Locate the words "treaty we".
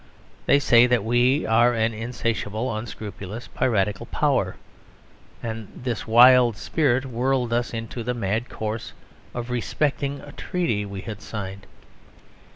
10.31-11.01